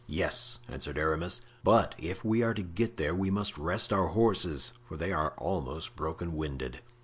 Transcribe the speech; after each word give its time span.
"Yes," 0.07 0.57
answered 0.67 0.97
Aramis, 0.97 1.41
"but 1.63 1.93
if 1.99 2.25
we 2.25 2.41
are 2.41 2.55
to 2.55 2.63
get 2.63 2.97
there 2.97 3.13
we 3.13 3.29
must 3.29 3.55
rest 3.55 3.93
our 3.93 4.07
horses, 4.07 4.73
for 4.87 4.97
they 4.97 5.13
are 5.13 5.35
almost 5.37 5.95
broken 5.95 6.35
winded." 6.35 6.79